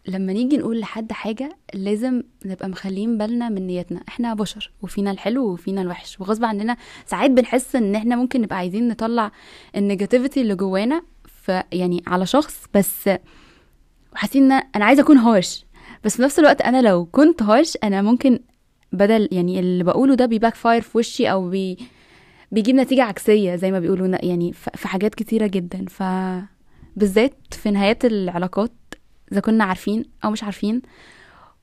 لما 0.08 0.34
نيجي 0.34 0.58
نقول 0.58 0.80
لحد 0.80 1.12
حاجة 1.12 1.58
لازم 1.74 2.24
نبقى 2.46 2.70
مخلين 2.70 3.18
بالنا 3.18 3.50
من 3.50 3.68
نيتنا 3.68 4.02
إحنا 4.08 4.34
بشر 4.34 4.72
وفينا 4.82 5.12
الحلو 5.12 5.46
وفينا 5.54 5.82
الوحش. 5.82 6.22
وغصب 6.22 6.46
عننا 6.46 6.78
ساعات 7.06 7.32
بنحس 7.32 7.76
إن 7.76 7.96
إحنا 7.96 8.16
ممكن 8.16 8.42
نبقى 8.42 8.58
عايزين 8.58 8.88
نطلع 8.88 9.32
ال 9.76 9.82
negativity 9.82 10.42
اللي 10.42 10.56
جوانا 10.56 11.02
ف 11.26 11.50
يعني 11.72 12.04
على 12.08 12.26
شخص 12.26 12.66
بس 12.74 13.10
وحاسين 14.14 14.52
إن 14.52 14.64
أنا 14.76 14.86
عايزة 14.86 15.04
أكون 15.04 15.18
harsh 15.18 15.66
بس 16.04 16.16
في 16.16 16.22
نفس 16.22 16.40
الوقت 16.40 16.62
أنا 16.62 16.82
لو 16.82 17.06
كنت 17.06 17.44
harsh 17.44 17.78
أنا 17.84 18.02
ممكن 18.02 18.40
بدل 18.94 19.28
يعني 19.32 19.60
اللي 19.60 19.84
بقوله 19.84 20.16
ده 20.16 20.26
بي 20.26 20.56
backfire 20.56 20.82
في 20.82 20.98
وشي 20.98 21.32
أو 21.32 21.50
بي 21.50 21.78
بيجيب 22.52 22.76
نتيجة 22.76 23.04
عكسية 23.04 23.56
زي 23.56 23.72
ما 23.72 23.80
بيقولوا 23.80 24.08
يعني 24.26 24.54
في 24.54 24.88
حاجات 24.88 25.16
كتيرة 25.16 25.48
جدا. 25.48 25.86
ف 25.90 26.04
بالذات 26.96 27.34
في 27.52 27.72
نهايات 27.72 28.06
العلاقات 28.06 28.72
إذا 29.32 29.40
كنا 29.42 29.64
عارفين 29.64 30.06
أو 30.26 30.32
مش 30.32 30.44
عارفين. 30.44 30.82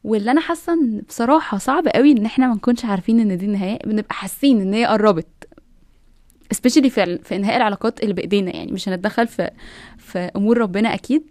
واللي 0.04 0.30
أنا 0.30 0.40
حاسة 0.40 0.72
إن 0.72 1.02
بصراحة 1.08 1.58
صعب 1.58 1.88
قوي 1.88 2.12
إن 2.12 2.24
إحنا 2.24 2.46
ما 2.48 2.54
نكونش 2.54 2.84
عارفين 2.84 3.20
إن 3.20 3.38
دي 3.38 3.46
النهاية 3.46 3.78
بنبقى 3.86 4.14
حاسين 4.14 4.60
إن 4.60 4.74
هي 4.74 4.84
قربت. 4.86 5.26
Especially 6.54 6.86
في 6.88 7.18
في 7.18 7.36
انهاء 7.36 7.56
العلاقات 7.56 8.02
اللي 8.02 8.14
بإيدينا 8.14 8.56
يعني 8.56 8.72
مش 8.72 8.88
هنتدخل 8.88 9.26
في 9.26 9.50
في 9.98 10.18
أمور 10.18 10.58
ربنا 10.58 10.94
أكيد. 10.94 11.22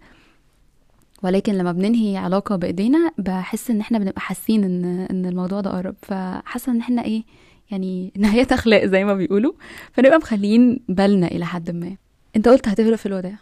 ولكن 1.22 1.52
لما 1.54 1.72
بننهي 1.72 2.16
علاقة 2.16 2.56
بإيدينا 2.56 3.10
بحس 3.18 3.70
إن 3.70 3.80
إحنا 3.80 3.98
بنبقى 3.98 4.20
حاسين 4.20 4.64
إن 4.64 4.84
إن 5.10 5.26
الموضوع 5.26 5.60
ده 5.60 5.70
قرب. 5.70 5.94
فحاسة 6.02 6.72
إن 6.72 6.80
إحنا 6.80 7.04
إيه 7.04 7.22
يعني 7.70 8.12
نهايات 8.16 8.52
أخلاق 8.52 8.84
زي 8.84 9.04
ما 9.04 9.14
بيقولوا 9.14 9.52
فنبقى 9.92 10.18
مخليين 10.18 10.80
بالنا 10.88 11.26
إلى 11.26 11.46
حد 11.46 11.70
ما. 11.70 11.96
أنت 12.36 12.48
قلت 12.48 12.68
هتفرق 12.68 12.94
في 12.96 13.06
الوداع. 13.06 13.38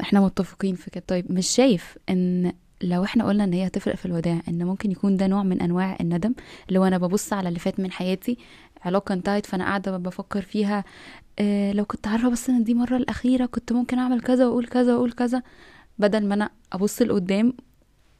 إحنا 0.00 0.20
متفقين 0.20 0.74
في 0.74 0.90
كده. 0.90 1.04
طيب 1.06 1.32
مش 1.32 1.46
شايف 1.46 1.98
إن 2.10 2.52
لو 2.82 3.04
إحنا 3.04 3.24
قلنا 3.24 3.44
إن 3.44 3.52
هي 3.52 3.66
هتفرق 3.66 3.94
في 3.96 4.06
الوداع 4.06 4.40
إن 4.48 4.64
ممكن 4.64 4.90
يكون 4.90 5.16
ده 5.16 5.26
نوع 5.26 5.42
من 5.42 5.62
أنواع 5.62 5.96
الندم؟ 6.00 6.34
اللي 6.68 6.78
هو 6.78 6.84
أنا 6.84 6.98
ببص 6.98 7.32
على 7.32 7.48
اللي 7.48 7.58
فات 7.58 7.80
من 7.80 7.92
حياتي 7.92 8.38
علاقة 8.84 9.12
انتهت 9.12 9.46
فأنا 9.46 9.64
قاعدة 9.64 9.96
بفكر 9.96 10.40
فيها 10.42 10.84
آه 11.38 11.72
لو 11.72 11.84
كنت 11.84 12.06
عارفة 12.06 12.28
بس 12.30 12.50
إن 12.50 12.64
دي 12.64 12.72
المره 12.72 12.96
الأخيرة 12.96 13.46
كنت 13.46 13.72
ممكن 13.72 13.98
أعمل 13.98 14.20
كذا 14.20 14.46
وأقول 14.46 14.66
كذا 14.66 14.94
وأقول 14.94 15.12
كذا 15.12 15.42
بدل 15.98 16.26
ما 16.26 16.34
أنا 16.34 16.50
أبص 16.72 17.02
لقدام 17.02 17.52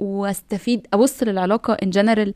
وأستفيد 0.00 0.86
أبص 0.92 1.22
للعلاقة 1.22 1.72
ان 1.82 1.90
جنرال 1.90 2.34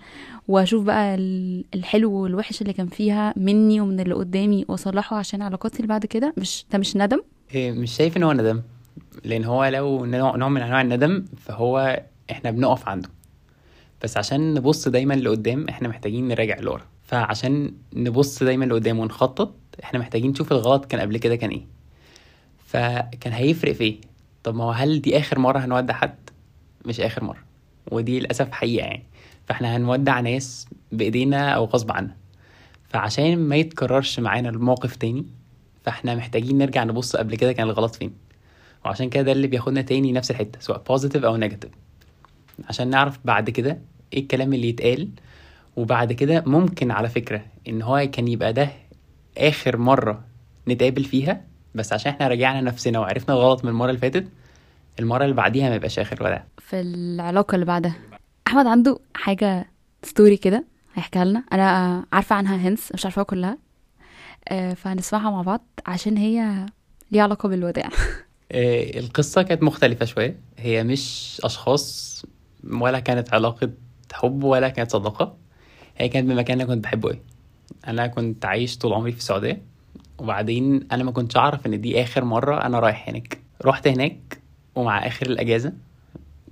وأشوف 0.49 0.85
بقى 0.85 1.15
ال- 1.15 1.65
الحلو 1.75 2.13
والوحش 2.13 2.63
اللي 2.63 2.73
كان 2.73 2.87
فيها 2.87 3.35
مني 3.37 3.81
ومن 3.81 4.01
اللي 4.01 4.15
قدامي 4.15 4.65
وأصلحه 4.69 5.17
عشان 5.17 5.43
علاقاتي 5.43 5.77
اللي 5.77 5.89
بعد 5.89 6.07
كده 6.07 6.35
مش 6.37 6.65
ده 6.73 6.79
مش 6.79 6.97
ندم؟ 6.97 7.21
إيه، 7.55 7.73
مش 7.73 7.97
شايف 7.97 8.17
إن 8.17 8.23
هو 8.23 8.33
ندم 8.33 8.63
لأن 9.25 9.45
هو 9.45 9.65
لو 9.65 10.05
نوع 10.07 10.49
من 10.49 10.61
أنواع 10.63 10.81
الندم 10.81 11.25
فهو 11.37 12.03
إحنا 12.31 12.51
بنقف 12.51 12.89
عنده. 12.89 13.09
بس 14.05 14.17
عشان 14.17 14.55
نبص 14.55 14.89
دايما 14.89 15.15
لقدام 15.15 15.69
إحنا 15.69 15.89
محتاجين 15.89 16.29
نراجع 16.29 16.59
لورا 16.61 16.83
فعشان 17.03 17.73
نبص 17.95 18.43
دايما 18.43 18.65
لقدام 18.65 18.99
ونخطط 18.99 19.55
إحنا 19.85 19.99
محتاجين 19.99 20.31
نشوف 20.31 20.53
الغلط 20.53 20.85
كان 20.85 21.01
قبل 21.01 21.17
كده 21.19 21.37
كان 21.37 21.51
إيه. 21.51 21.67
فكان 22.67 23.33
هيفرق 23.33 23.73
في 23.73 23.85
إيه؟ 23.85 24.01
طب 24.45 24.55
ما 24.55 24.65
هو 24.65 24.71
هل 24.71 25.01
دي 25.03 25.19
آخر 25.19 25.39
مرة 25.39 25.59
هنودع 25.59 25.95
حد؟ 25.95 26.31
مش 26.85 27.01
آخر 27.01 27.25
مرة. 27.25 27.39
ودي 27.91 28.21
للأسف 28.21 28.51
حقيقة 28.53 28.87
يعني. 28.87 29.03
فإحنا 29.47 29.77
هنودع 29.77 30.21
ناس 30.21 30.69
بإيدينا 30.93 31.51
أو 31.51 31.65
غصب 31.65 31.93
عنا 31.93 32.17
فعشان 32.89 33.37
ما 33.39 33.57
يتكررش 33.57 34.21
معانا 34.21 34.49
الموقف 34.49 34.97
تاني 34.97 35.27
فإحنا 35.85 36.15
محتاجين 36.15 36.59
نرجع 36.59 36.85
نبص 36.85 37.17
قبل 37.17 37.37
كده 37.37 37.53
كان 37.53 37.67
الغلط 37.69 37.95
فين. 37.97 38.13
وعشان 38.85 39.11
كده 39.11 39.23
ده 39.23 39.33
اللي 39.33 39.47
بياخدنا 39.47 39.83
تاني 39.83 40.13
نفس 40.13 40.31
الحتة 40.31 40.61
سواء 40.61 40.83
positive 40.89 41.25
أو 41.25 41.37
negative 41.37 41.71
عشان 42.69 42.91
نعرف 42.91 43.19
بعد 43.25 43.51
كده 43.51 43.79
إيه 44.13 44.21
الكلام 44.21 44.53
اللي 44.53 44.69
يتقال 44.69 45.09
وبعد 45.77 46.13
كده 46.13 46.43
ممكن 46.47 46.91
على 46.91 47.09
فكرة 47.09 47.43
إن 47.69 47.83
هو 47.83 48.09
كان 48.13 48.29
يبقى 48.29 48.53
ده 48.53 48.71
آخر 49.39 49.77
مرة 49.77 50.25
نتقابل 50.69 51.05
فيها 51.05 51.45
بس 51.75 51.93
عشان 51.93 52.13
إحنا 52.13 52.29
راجعنا 52.29 52.61
نفسنا 52.61 52.99
وعرفنا 52.99 53.35
الغلط 53.35 53.65
من 53.65 53.71
المرة 53.71 53.89
اللي 53.89 54.01
فاتت 54.01 54.29
المرة 55.01 55.25
اللي 55.25 55.35
بعديها 55.35 55.69
ما 55.69 55.75
يبقاش 55.75 55.99
آخر 55.99 56.23
ولا. 56.23 56.45
في 56.59 56.81
العلاقة 56.81 57.55
اللي 57.55 57.67
بعدها. 57.67 57.97
أحمد 58.47 58.67
عنده 58.67 58.99
حاجة 59.15 59.71
ستوري 60.03 60.37
كده 60.37 60.65
هيحكيها 60.95 61.25
لنا. 61.25 61.45
أنا 61.53 62.05
عارفة 62.13 62.37
عنها 62.37 62.57
هنس 62.57 62.93
مش 62.95 63.05
عارفاها 63.05 63.25
كلها. 63.25 63.59
آه، 64.49 64.75
فهنسمعها 64.75 65.31
مع 65.31 65.43
بعض 65.43 65.65
عشان 65.87 66.17
هي 66.17 66.67
ليها 67.11 67.23
علاقة 67.23 67.49
بالوداع. 67.49 67.89
آه، 68.53 68.99
القصة 68.99 69.43
كانت 69.43 69.63
مختلفة 69.63 70.05
شوية. 70.05 70.41
هي 70.59 70.85
مش 70.85 71.37
أشخاص 71.45 72.23
ولا 72.71 73.01
كانت 73.01 73.35
علاقة 73.35 73.71
حب 74.13 74.45
ولا 74.45 74.69
كانت 74.69 74.91
صداقة. 74.93 75.37
هي 75.97 76.09
كانت 76.09 76.31
بمكان 76.31 76.61
أنا 76.61 76.75
كنت 76.75 76.85
بحبه 76.85 77.09
أوي. 77.09 77.21
أنا 77.89 78.07
كنت 78.07 78.45
عايش 78.45 78.79
طول 78.79 78.93
عمري 78.93 79.13
في 79.13 79.19
السعودية. 79.19 79.63
وبعدين 80.21 80.87
أنا 80.93 81.05
ما 81.05 81.11
كنتش 81.11 81.37
أعرف 81.37 81.67
إن 81.67 81.81
دي 81.81 82.03
آخر 82.03 82.25
مرة 82.25 82.67
أنا 82.67 82.79
رايح 82.81 83.09
هناك. 83.09 83.39
رحت 83.65 83.89
هناك 83.89 84.39
ومع 84.75 85.07
آخر 85.07 85.27
الأجازة. 85.27 85.73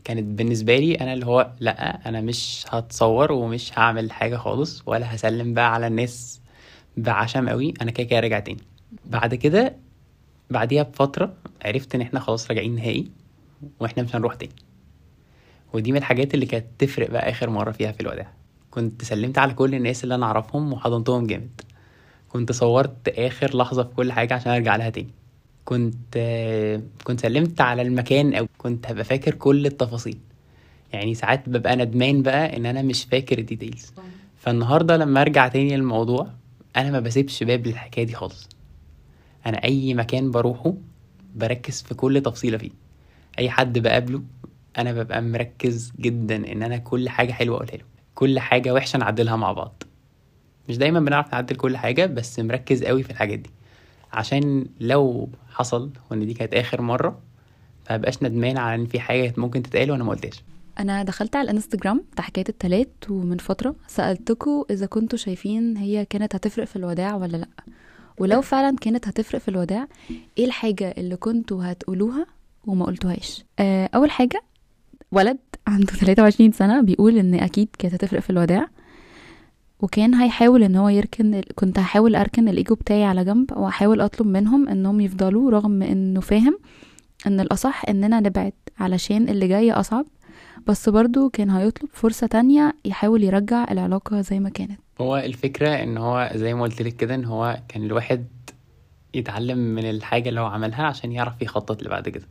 كانت 0.04 0.38
بالنسبة 0.38 0.76
لي 0.76 0.94
أنا 0.94 1.12
اللي 1.12 1.26
هو 1.26 1.50
لأ 1.60 2.08
أنا 2.08 2.20
مش 2.20 2.64
هتصور 2.68 3.32
ومش 3.32 3.78
هعمل 3.78 4.12
حاجة 4.12 4.36
خالص 4.36 4.82
ولا 4.86 5.14
هسلم 5.14 5.54
بقى 5.54 5.74
على 5.74 5.86
الناس 5.86 6.40
بعشم 6.96 7.48
قوي. 7.48 7.74
أنا 7.82 7.90
كده 7.90 8.06
كده 8.06 8.20
راجع 8.20 8.40
تاني. 8.40 8.60
بعد 9.06 9.34
كده 9.34 9.76
بعديها 10.50 10.82
بفترة 10.82 11.34
عرفت 11.64 11.94
إن 11.94 12.00
إحنا 12.00 12.20
خلاص 12.20 12.48
راجعين 12.50 12.74
نهائي 12.74 13.10
وإحنا 13.80 14.02
مش 14.02 14.16
هنروح 14.16 14.34
تاني. 14.34 14.52
ودي 15.72 15.92
من 15.92 15.98
الحاجات 15.98 16.34
اللي 16.34 16.46
كانت 16.46 16.66
تفرق 16.78 17.10
بقى 17.10 17.30
آخر 17.30 17.50
مرة 17.50 17.70
فيها 17.70 17.92
في 17.92 18.00
الوداع 18.00 18.32
كنت 18.70 19.04
سلمت 19.04 19.38
على 19.38 19.54
كل 19.54 19.74
الناس 19.74 20.04
اللي 20.04 20.14
أنا 20.14 20.26
أعرفهم 20.26 20.72
وحضنتهم 20.72 21.26
جامد. 21.26 21.60
كنت 22.28 22.52
صورت 22.52 23.08
آخر 23.08 23.56
لحظة 23.56 23.82
في 23.82 23.94
كل 23.94 24.12
حاجة 24.12 24.34
عشان 24.34 24.52
أرجع 24.52 24.76
لها 24.76 24.90
تاني. 24.90 25.10
كنت 25.64 26.18
كنت 27.04 27.20
سلمت 27.20 27.60
على 27.60 27.82
المكان 27.82 28.34
أو 28.34 28.46
كنت 28.58 28.86
هبقى 28.86 29.04
فاكر 29.04 29.34
كل 29.34 29.66
التفاصيل. 29.66 30.18
يعني 30.92 31.14
ساعات 31.14 31.48
ببقى 31.48 31.76
ندمان 31.76 32.22
بقى 32.22 32.56
إن 32.56 32.66
أنا 32.66 32.82
مش 32.82 33.04
فاكر 33.04 33.38
الديتيلز 33.38 33.92
فالنهاردة 34.36 34.96
لما 34.96 35.20
أرجع 35.20 35.48
تاني 35.48 35.76
للموضوع 35.76 36.28
أنا 36.76 36.90
ما 36.90 37.00
بسيبش 37.00 37.42
باب 37.42 37.66
للحكاية 37.66 38.04
دي 38.04 38.14
خالص. 38.14 38.48
أنا 39.46 39.64
أي 39.64 39.94
مكان 39.94 40.30
بروحه 40.30 40.74
بركز 41.36 41.82
في 41.82 41.94
كل 41.94 42.20
تفصيلة 42.20 42.58
فيه. 42.58 42.70
أي 43.38 43.50
حد 43.50 43.78
بقابله 43.78 44.22
أنا 44.78 44.92
ببقى 44.92 45.22
مركز 45.22 45.92
جدا 46.00 46.52
إن 46.52 46.62
أنا 46.62 46.76
كل 46.76 47.08
حاجة 47.08 47.32
حلوة 47.32 47.56
أقولها 47.56 47.76
له. 47.76 47.84
كل 48.14 48.38
حاجة 48.38 48.74
وحشة 48.74 48.98
نعدلها 48.98 49.36
مع 49.36 49.52
بعض. 49.52 49.82
مش 50.68 50.78
دايما 50.78 51.00
بنعرف 51.00 51.32
نعدل 51.32 51.56
كل 51.56 51.76
حاجة 51.76 52.06
بس 52.06 52.38
مركز 52.40 52.84
قوي 52.84 53.02
في 53.02 53.10
الحاجات 53.10 53.38
دي. 53.38 53.50
عشان 54.12 54.66
لو 54.80 55.28
حصل 55.50 55.90
وإن 56.10 56.26
دي 56.26 56.34
كانت 56.34 56.54
آخر 56.54 56.82
مرة 56.82 57.18
فمبقاش 57.84 58.22
ندمان 58.22 58.58
على 58.58 58.82
إن 58.82 58.86
في 58.86 59.00
حاجة 59.00 59.34
ممكن 59.36 59.62
تتقال 59.62 59.90
وأنا 59.90 60.04
ما 60.04 60.10
قلتهاش. 60.10 60.42
أنا 60.78 61.02
دخلت 61.02 61.36
على 61.36 61.50
الإنستجرام 61.50 62.04
بتاع 62.12 62.24
حكاية 62.24 62.44
التلات 62.48 62.90
ومن 63.10 63.36
فترة 63.38 63.74
سألتكم 63.86 64.64
إذا 64.70 64.86
كنتوا 64.86 65.18
شايفين 65.18 65.76
هي 65.76 66.04
كانت 66.04 66.34
هتفرق 66.34 66.64
في 66.64 66.76
الوداع 66.76 67.14
ولا 67.16 67.36
لأ. 67.36 67.48
ولو 68.18 68.40
فعلا 68.40 68.76
كانت 68.80 69.08
هتفرق 69.08 69.40
في 69.40 69.48
الوداع 69.48 69.88
إيه 70.38 70.44
الحاجة 70.44 70.94
اللي 70.98 71.16
كنتوا 71.16 71.72
هتقولوها 71.72 72.26
وما 72.66 72.84
قلتوهاش؟ 72.86 73.44
آه، 73.58 73.90
أول 73.94 74.10
حاجة 74.10 74.42
ولد 75.12 75.38
عنده 75.66 75.92
23 75.92 76.52
سنة 76.52 76.80
بيقول 76.80 77.18
إن 77.18 77.34
أكيد 77.34 77.68
كانت 77.78 77.94
هتفرق 77.94 78.20
في 78.20 78.30
الوداع. 78.30 78.68
وكان 79.80 80.14
هيحاول 80.14 80.62
إن 80.62 80.76
هو 80.76 80.88
يركن 80.88 81.42
كنت 81.54 81.78
هحاول 81.78 82.16
أركن 82.16 82.48
الإيجو 82.48 82.74
بتاعي 82.74 83.04
على 83.04 83.24
جنب 83.24 83.56
واحاول 83.56 84.00
أطلب 84.00 84.26
منهم 84.26 84.68
إنهم 84.68 85.00
يفضلوا 85.00 85.50
رغم 85.50 85.82
إنه 85.82 86.20
فاهم 86.20 86.58
إن 87.26 87.40
الأصح 87.40 87.82
إننا 87.88 88.20
نبعد 88.20 88.52
علشان 88.78 89.28
اللي 89.28 89.48
جاي 89.48 89.72
أصعب 89.72 90.06
بس 90.66 90.88
برضو 90.88 91.28
كان 91.30 91.50
هيطلب 91.50 91.90
فرصة 91.92 92.26
تانية 92.26 92.74
يحاول 92.84 93.24
يرجع 93.24 93.66
العلاقة 93.70 94.20
زي 94.20 94.40
ما 94.40 94.50
كانت. 94.50 94.80
هو 95.00 95.16
الفكرة 95.16 95.68
إن 95.68 95.98
هو 95.98 96.30
زي 96.34 96.54
ما 96.54 96.62
قلت 96.62 96.82
لك 96.82 96.96
كده 96.96 97.14
إن 97.14 97.24
هو 97.24 97.58
كان 97.68 97.82
الواحد 97.86 98.26
يتعلم 99.14 99.58
من 99.58 99.90
الحاجة 99.90 100.28
اللي 100.28 100.40
هو 100.40 100.46
عملها 100.46 100.84
عشان 100.84 101.12
يعرف 101.12 101.42
يخطط 101.42 101.82
لبعد 101.82 102.08
كده. 102.08 102.26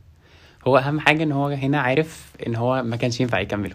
هو 0.66 0.78
أهم 0.78 1.00
حاجة 1.00 1.22
إن 1.22 1.32
هو 1.32 1.48
هنا 1.48 1.80
عارف 1.80 2.32
إن 2.46 2.56
هو 2.56 2.82
ما 2.82 2.96
كانش 2.96 3.20
ينفع 3.20 3.40
يكمله. 3.40 3.74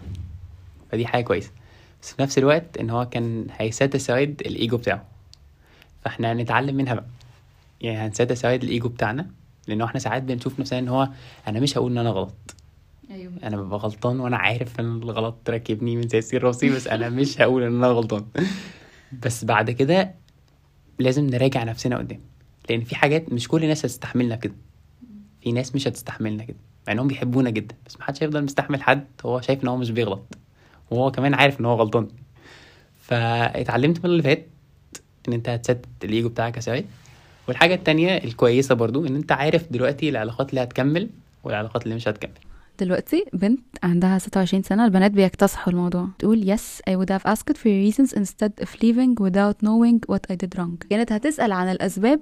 فدي 0.92 1.06
حاجة 1.06 1.24
كويسة. 1.24 1.50
بس 2.04 2.12
في 2.12 2.22
نفس 2.22 2.38
الوقت 2.38 2.76
إن 2.78 2.90
هو 2.90 3.08
كان 3.08 3.46
هيساتسايد 3.50 4.40
الإيجو 4.46 4.76
بتاعه. 4.76 5.04
فإحنا 6.02 6.32
هنتعلم 6.32 6.76
منها 6.76 6.94
بقى. 6.94 7.04
يعني 7.80 7.98
هنساتسايد 7.98 8.62
الإيجو 8.62 8.88
بتاعنا 8.88 9.30
لأنه 9.68 9.84
إحنا 9.84 10.00
ساعات 10.00 10.22
بنشوف 10.22 10.60
نفسنا 10.60 10.78
إن 10.78 10.88
هو 10.88 11.08
أنا 11.48 11.60
مش 11.60 11.78
هقول 11.78 11.92
إن 11.92 11.98
أنا 11.98 12.10
غلط. 12.10 12.54
أيوه. 13.10 13.32
أنا 13.44 13.56
ببقى 13.56 13.78
غلطان 13.78 14.20
وأنا 14.20 14.36
عارف 14.36 14.80
إن 14.80 15.02
الغلط 15.02 15.50
راكبني 15.50 15.96
من 15.96 16.08
سياسي 16.08 16.36
راسي 16.36 16.70
بس 16.70 16.86
أنا 16.86 17.08
مش 17.08 17.40
هقول 17.40 17.62
إن 17.62 17.76
أنا 17.76 17.86
غلطان. 17.86 18.24
بس 19.22 19.44
بعد 19.44 19.70
كده 19.70 20.14
لازم 20.98 21.26
نراجع 21.26 21.64
نفسنا 21.64 21.98
قدام. 21.98 22.20
لأن 22.70 22.80
في 22.84 22.96
حاجات 22.96 23.32
مش 23.32 23.48
كل 23.48 23.62
الناس 23.62 23.84
هتستحملنا 23.84 24.36
كده. 24.36 24.54
في 25.40 25.52
ناس 25.52 25.74
مش 25.74 25.88
هتستحملنا 25.88 26.44
كده. 26.44 26.56
مع 26.86 26.92
إنهم 26.92 27.08
بيحبونا 27.08 27.50
جدا 27.50 27.74
بس 27.86 28.00
محدش 28.00 28.22
هيفضل 28.22 28.44
مستحمل 28.44 28.82
حد 28.82 29.06
هو 29.26 29.40
شايف 29.40 29.62
إن 29.62 29.68
هو 29.68 29.76
مش 29.76 29.90
بيغلط. 29.90 30.38
وهو 30.90 31.10
كمان 31.10 31.34
عارف 31.34 31.60
إن 31.60 31.64
هو 31.64 31.74
غلطان. 31.74 32.08
فاتعلمت 33.00 33.98
من 33.98 34.10
اللي 34.10 34.22
فات 34.22 34.48
إن 35.28 35.32
أنت 35.32 35.48
هتسدد 35.48 35.86
الإيجو 36.04 36.28
بتاعك 36.28 36.56
يا 36.56 36.84
والحاجة 37.48 37.74
التانية 37.74 38.16
الكويسة 38.16 38.74
برضو 38.74 39.06
إن 39.06 39.16
أنت 39.16 39.32
عارف 39.32 39.72
دلوقتي 39.72 40.08
العلاقات 40.08 40.50
اللي 40.50 40.62
هتكمل 40.62 41.10
والعلاقات 41.44 41.84
اللي 41.84 41.94
مش 41.94 42.08
هتكمل. 42.08 42.32
دلوقتي 42.80 43.24
بنت 43.32 43.60
عندها 43.82 44.18
26 44.18 44.62
سنة 44.62 44.84
البنات 44.84 45.10
بيكتسحوا 45.10 45.72
الموضوع. 45.72 46.08
تقول 46.18 46.56
yes 46.56 46.90
I 46.90 46.92
would 46.92 47.10
have 47.18 47.32
asked 47.32 47.56
for 47.56 47.64
reasons 47.66 48.12
instead 48.12 48.64
of 48.64 48.68
leaving 48.68 49.14
without 49.20 49.56
knowing 49.66 50.14
what 50.14 50.32
I 50.32 50.36
did 50.44 50.58
wrong. 50.58 50.88
كانت 50.90 51.12
هتسأل 51.12 51.52
عن 51.52 51.70
الأسباب 51.70 52.20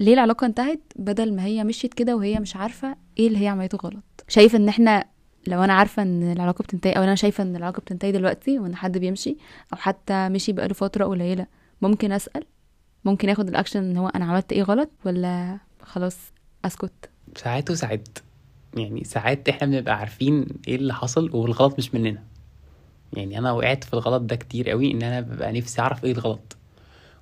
ليه 0.00 0.14
العلاقة 0.14 0.46
انتهت 0.46 0.80
بدل 0.96 1.34
ما 1.36 1.44
هي 1.44 1.64
مشيت 1.64 1.94
كده 1.94 2.16
وهي 2.16 2.40
مش 2.40 2.56
عارفة 2.56 2.96
إيه 3.18 3.28
اللي 3.28 3.38
هي 3.38 3.48
عملته 3.48 3.78
غلط. 3.84 4.24
شايف 4.28 4.56
إن 4.56 4.68
إحنا 4.68 5.04
لو 5.46 5.64
أنا 5.64 5.72
عارفة 5.72 6.02
إن 6.02 6.32
العلاقة 6.32 6.62
بتنتهي 6.62 6.92
أو 6.92 7.02
أنا 7.02 7.14
شايفة 7.14 7.42
إن 7.42 7.56
العلاقة 7.56 7.80
بتنتهي 7.80 8.12
دلوقتي 8.12 8.58
وإن 8.58 8.76
حد 8.76 8.98
بيمشي 8.98 9.36
أو 9.72 9.78
حتى 9.78 10.28
مشي 10.28 10.52
بقاله 10.52 10.74
فترة 10.74 11.04
قليلة 11.04 11.46
ممكن 11.82 12.12
أسأل؟ 12.12 12.44
ممكن 13.04 13.28
آخد 13.28 13.48
الأكشن 13.48 13.84
إن 13.84 13.96
هو 13.96 14.08
أنا 14.08 14.24
عملت 14.24 14.52
إيه 14.52 14.62
غلط 14.62 14.90
ولا 15.04 15.58
خلاص 15.82 16.18
أسكت؟ 16.64 17.10
ساعات 17.36 17.70
وساعات. 17.70 18.18
يعني 18.76 19.04
ساعات 19.04 19.48
إحنا 19.48 19.66
بنبقى 19.66 19.98
عارفين 19.98 20.46
إيه 20.68 20.76
اللي 20.76 20.94
حصل 20.94 21.30
والغلط 21.36 21.78
مش 21.78 21.94
مننا. 21.94 22.22
يعني 23.12 23.38
أنا 23.38 23.52
وقعت 23.52 23.84
في 23.84 23.94
الغلط 23.94 24.22
ده 24.22 24.36
كتير 24.36 24.70
قوي 24.70 24.90
إن 24.90 25.02
أنا 25.02 25.20
ببقى 25.20 25.52
نفسي 25.52 25.80
أعرف 25.82 26.04
إيه 26.04 26.12
الغلط. 26.12 26.56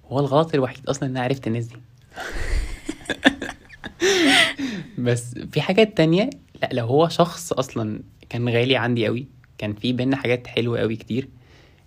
هو 0.06 0.20
الغلط 0.20 0.54
الوحيد 0.54 0.86
أصلا 0.88 1.08
إن 1.08 1.16
أنا 1.16 1.24
عرفت 1.24 1.46
الناس 1.46 1.64
دي. 1.66 1.76
بس 4.98 5.34
في 5.34 5.60
حاجات 5.60 5.96
تانية 5.96 6.30
لا 6.62 6.68
لو 6.72 6.86
هو 6.86 7.08
شخص 7.08 7.52
أصلا 7.52 8.02
كان 8.28 8.48
غالي 8.48 8.76
عندي 8.76 9.06
قوي 9.06 9.26
كان 9.58 9.72
في 9.74 9.92
بينا 9.92 10.16
حاجات 10.16 10.46
حلوة 10.46 10.78
قوي 10.80 10.96
كتير 10.96 11.28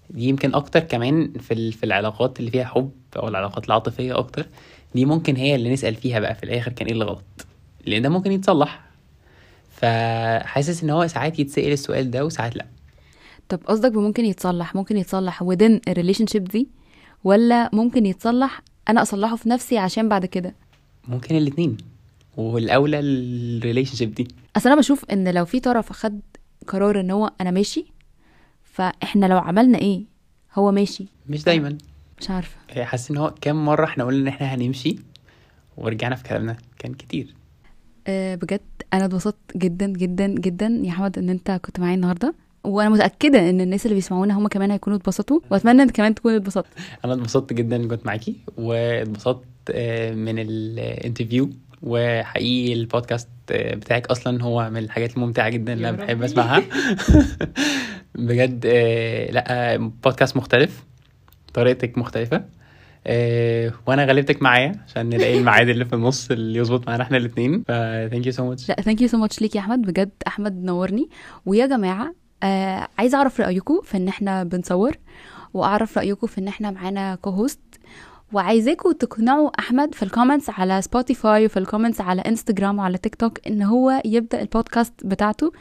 دي 0.09 0.23
يمكن 0.29 0.55
أكتر 0.55 0.79
كمان 0.79 1.33
في 1.39 1.71
في 1.71 1.83
العلاقات 1.85 2.39
اللي 2.39 2.51
فيها 2.51 2.65
حب 2.65 2.91
أو 3.17 3.27
العلاقات 3.27 3.65
العاطفية 3.67 4.17
أكتر 4.17 4.45
دي 4.95 5.05
ممكن 5.05 5.35
هي 5.35 5.55
اللي 5.55 5.73
نسأل 5.73 5.95
فيها 5.95 6.19
بقى 6.19 6.35
في 6.35 6.43
الآخر 6.43 6.71
كان 6.71 6.87
إيه 6.87 6.93
اللي 6.93 7.05
غلط 7.05 7.23
لأن 7.85 8.01
ده 8.01 8.09
ممكن 8.09 8.31
يتصلح. 8.31 8.85
فحاسس 9.69 10.83
إن 10.83 10.89
هو 10.89 11.07
ساعات 11.07 11.39
يتسأل 11.39 11.71
السؤال 11.71 12.11
ده 12.11 12.25
وساعات 12.25 12.55
لأ. 12.55 12.65
طب 13.49 13.59
قصدك 13.65 13.91
ممكن 13.95 14.25
يتصلح 14.25 14.75
ممكن 14.75 14.97
يتصلح 14.97 15.43
within 15.43 15.79
ال 15.87 16.27
relationship 16.27 16.43
دي 16.43 16.67
ولا 17.23 17.69
ممكن 17.73 18.05
يتصلح 18.05 18.61
أنا 18.89 19.01
أصلحه 19.01 19.35
في 19.35 19.49
نفسي 19.49 19.77
عشان 19.77 20.09
بعد 20.09 20.25
كده؟ 20.25 20.55
ممكن 21.07 21.35
الاتنين. 21.37 21.77
والأولى 22.37 22.99
ال 22.99 23.95
relationship 23.95 24.13
دي. 24.13 24.27
أصل 24.57 24.69
أنا 24.69 24.79
بشوف 24.79 25.05
إن 25.05 25.33
لو 25.33 25.45
في 25.45 25.59
طرف 25.59 25.91
خد 25.91 26.21
قرار 26.67 26.99
إن 26.99 27.11
هو 27.11 27.31
أنا 27.41 27.51
ماشي 27.51 27.85
فإحنا 28.63 29.25
لو 29.25 29.37
عملنا 29.37 29.77
إيه؟ 29.77 30.03
هو 30.53 30.71
ماشي. 30.71 31.05
مش 31.29 31.43
دايما. 31.43 31.77
مش 32.19 32.29
عارفة. 32.29 32.83
حاسس 32.83 33.11
إن 33.11 33.17
هو 33.17 33.33
كام 33.41 33.65
مرة 33.65 33.85
إحنا 33.85 34.03
قلنا 34.03 34.21
إن 34.21 34.27
إحنا 34.27 34.47
هنمشي 34.55 34.95
ورجعنا 35.77 36.15
في 36.15 36.23
كلامنا؟ 36.23 36.57
كان 36.79 36.93
كتير. 36.93 37.33
أه 38.07 38.35
بجد 38.35 38.61
أنا 38.93 39.05
اتبسطت 39.05 39.57
جدا 39.57 39.87
جدا 39.87 40.27
جدا 40.27 40.81
يا 40.83 40.91
حمد 40.91 41.17
إن 41.17 41.29
أنت 41.29 41.51
كنت 41.51 41.79
معايا 41.79 41.95
النهارده. 41.95 42.35
وأنا 42.63 42.89
متأكدة 42.89 43.49
إن 43.49 43.61
الناس 43.61 43.85
اللي 43.85 43.95
بيسمعونا 43.95 44.37
هم 44.37 44.47
كمان 44.47 44.71
هيكونوا 44.71 44.97
اتبسطوا 44.97 45.39
وأتمنى 45.51 45.81
انت 45.83 45.91
كمان 45.91 46.15
تكون 46.15 46.33
اتبسطت 46.33 46.67
أنا 47.05 47.13
اتبسطت 47.13 47.53
جدا 47.53 47.75
اني 47.75 47.87
كنت 47.87 48.05
معاكي 48.05 48.35
واتبسطت 48.57 49.45
آه، 49.71 50.13
من 50.13 50.39
الانترفيو. 50.39 51.49
وحقيقي 51.85 52.73
البودكاست 52.73 53.29
بتاعك 53.51 54.07
أصلا 54.07 54.43
هو 54.43 54.69
من 54.69 54.77
الحاجات 54.77 55.17
الممتعة 55.17 55.49
جدا 55.49 55.73
اللي 55.73 55.89
أنا 55.89 55.97
بحب. 55.97 56.23
أسمعها. 56.23 56.63
بجد 58.15 58.65
آه، 58.65 59.31
لأ 59.31 59.77
بودكاست 59.77 60.37
مختلف 60.37 60.83
طريقتك 61.53 61.97
مختلفة 61.97 62.45
آه، 63.07 63.73
وأنا 63.87 64.05
غلبتك 64.05 64.41
معايا 64.41 64.71
عشان 64.87 65.09
نلاقي 65.09 65.37
الميعاد 65.37 65.69
اللي 65.69 65.85
في 65.85 65.93
النص 65.93 66.31
اللي 66.31 66.59
يظبط 66.59 66.87
معانا 66.87 67.03
إحنا 67.03 67.17
الاثنين 67.17 67.63
ف 67.67 67.71
thank 68.11 68.25
you 68.25 68.31
so 68.31 68.49
much 68.49 68.69
لأ 68.69 68.75
thank 68.75 69.01
you 69.01 69.07
so 69.07 69.17
much 69.17 69.41
ليك 69.41 69.55
يا 69.55 69.59
أحمد. 69.61 69.81
بجد 69.81 70.11
أحمد 70.27 70.63
نورني. 70.63 71.09
ويا 71.45 71.65
جماعة 71.65 72.15
آه 72.43 72.87
عايزة 72.97 73.17
أعرف 73.17 73.41
رايكم 73.41 73.81
في 73.83 73.97
إن 73.97 74.07
إحنا 74.07 74.43
بنصور 74.43 74.97
وأعرف 75.53 75.97
رايكم 75.97 76.27
في 76.27 76.37
إن 76.37 76.47
إحنا 76.47 76.71
معانا 76.71 77.15
co-host 77.15 77.59
وعايزاكم 78.33 78.91
تقنعوا 78.91 79.49
أحمد 79.59 79.95
في 79.95 80.03
ال 80.03 80.08
comments 80.08 80.49
على 80.49 80.81
سبوتيفاي 80.81 81.45
وفي 81.45 81.57
ال 81.59 81.64
comments 81.64 82.01
على 82.01 82.21
انستجرام 82.21 82.79
وعلى 82.79 82.97
تيك 82.97 83.15
توك 83.15 83.47
إن 83.47 83.61
هو 83.61 84.01
يبدأ 84.05 84.41
البودكاست 84.41 84.93
بتاعته 85.05 85.51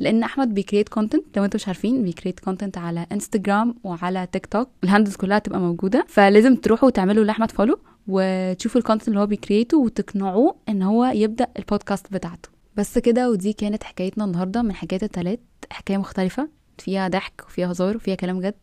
لأن 0.00 0.22
أحمد 0.22 0.54
بي 0.54 0.62
create 0.62 0.88
content 0.88 1.24
لو 1.36 1.44
أنتم 1.44 1.56
مش 1.56 1.66
عارفين 1.68 2.02
بي 2.04 2.13
create 2.13 2.40
content 2.40 2.78
على 2.78 3.06
انستجرام 3.12 3.74
وعلى 3.84 4.28
تيك 4.32 4.46
توك 4.46 4.68
ال 4.84 4.88
handles 4.88 5.16
كلها 5.16 5.38
تبقى 5.38 5.60
موجودة 5.60 6.04
فلازم 6.08 6.56
تروحوا 6.56 6.90
تعملوا 6.90 7.24
لأحمد 7.24 7.50
follow 7.50 7.78
وتشوفوا 8.08 8.80
ال 8.80 8.84
content 8.84 9.08
اللي 9.08 9.20
هو 9.20 9.26
بي 9.26 9.38
create 9.38 9.72
ه 9.72 9.78
وتقنعوه 9.78 10.56
إن 10.68 10.82
هو 10.82 11.04
يبدأ 11.04 11.46
البودكاست 11.58 12.12
بتاعته. 12.12 12.48
بس 12.76 12.98
كده 12.98 13.30
ودي 13.30 13.52
كانت 13.52 13.84
حكايتنا 13.84 14.24
النهارده 14.24 14.62
من 14.62 14.72
حكاية 14.74 15.02
التلات 15.02 15.40
حكاية 15.70 15.96
مختلفة 15.96 16.48
فيها 16.78 17.08
ضحك 17.08 17.44
وفيها 17.46 17.70
هزار 17.72 17.96
وفيها 17.96 18.14
كلام 18.14 18.40
جد. 18.40 18.54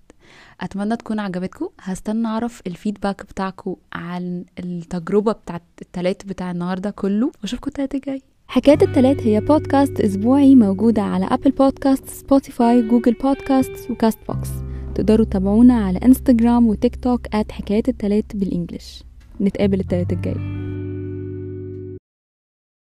أتمنى 0.62 0.95
تكون 0.95 1.19
عجبتكم 1.19 1.67
هستنى 1.79 2.27
أعرف 2.27 2.62
ال 2.68 2.74
feedback 2.74 3.24
بتاعكم 3.24 3.75
عن 3.93 4.45
التجربة 4.59 5.31
بتاعت 5.31 5.63
التلات 5.81 6.25
بتاع 6.25 6.51
النهارده 6.51 6.89
كله. 6.89 7.31
واشوفكم 7.41 7.67
التلات 7.67 7.95
الجاي. 7.95 8.21
حكاية 8.48 8.77
التلات 8.81 9.21
هي 9.21 9.41
بودكاست 9.41 10.00
أسبوعي 10.01 10.55
موجودة 10.55 11.01
على 11.01 11.25
أبل 11.25 11.51
بودكاست 11.51 12.09
سبوتيفاي 12.09 12.81
جوجل 12.81 13.13
بودكاست 13.13 13.91
وكاست 13.91 14.19
بوكس 14.27 14.50
تقدروا 14.95 15.25
تتابعونا 15.25 15.86
على 15.86 15.98
انستجرام 15.98 16.67
وتيك 16.67 16.95
توك 16.95 17.27
at 17.27 17.51
حكاية 17.51 17.83
التلات 17.88 18.36
بالإنجلش 18.36 19.03
نتقابل 19.41 19.79
التلات 19.79 20.13
الجاي. 20.13 20.36